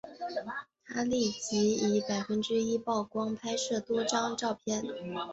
[0.83, 4.83] 他立即以百分之一秒曝光拍摄多张照片。